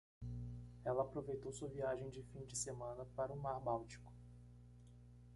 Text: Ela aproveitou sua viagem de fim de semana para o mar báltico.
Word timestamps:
Ela 0.83 1.03
aproveitou 1.03 1.51
sua 1.53 1.67
viagem 1.69 2.09
de 2.09 2.23
fim 2.23 2.43
de 2.43 2.57
semana 2.57 3.05
para 3.15 3.31
o 3.33 3.39
mar 3.39 3.59
báltico. 3.61 4.11